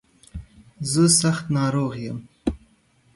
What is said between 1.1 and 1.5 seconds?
سخت